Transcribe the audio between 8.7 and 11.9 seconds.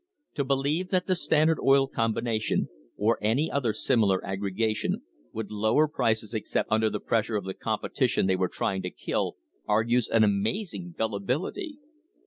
to kill, argues an amazing gullibility.